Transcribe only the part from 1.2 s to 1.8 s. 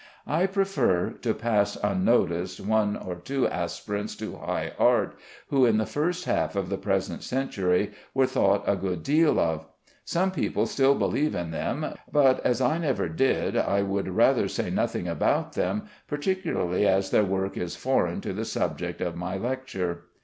to pass